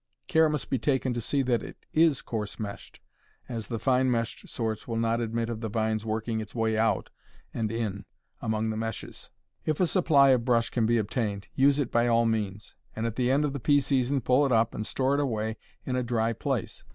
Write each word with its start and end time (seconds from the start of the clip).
Care 0.27 0.49
must 0.49 0.71
be 0.71 0.79
taken 0.79 1.13
to 1.13 1.21
see 1.21 1.43
that 1.43 1.61
it 1.61 1.85
is 1.93 2.23
coarse 2.23 2.59
meshed, 2.59 2.99
as 3.47 3.67
the 3.67 3.77
fine 3.77 4.09
meshed 4.09 4.49
sorts 4.49 4.87
will 4.87 4.97
not 4.97 5.21
admit 5.21 5.47
of 5.47 5.61
the 5.61 5.69
vine's 5.69 6.03
working 6.03 6.41
its 6.41 6.55
way 6.55 6.75
out 6.75 7.11
and 7.53 7.71
in 7.71 8.05
among 8.41 8.71
the 8.71 8.77
meshes. 8.77 9.29
If 9.63 9.79
a 9.79 9.85
supply 9.85 10.29
of 10.31 10.43
brush 10.43 10.71
can 10.71 10.87
be 10.87 10.97
obtained, 10.97 11.49
use 11.53 11.77
it 11.77 11.91
by 11.91 12.07
all 12.07 12.25
means, 12.25 12.73
and 12.95 13.05
at 13.05 13.15
the 13.15 13.29
end 13.29 13.45
of 13.45 13.53
the 13.53 13.59
pea 13.59 13.79
season 13.79 14.21
pull 14.21 14.43
it 14.43 14.51
up 14.51 14.73
and 14.73 14.87
store 14.87 15.13
it 15.13 15.19
away 15.19 15.57
in 15.85 15.95
a 15.95 16.01
dry 16.01 16.33
place. 16.33 16.83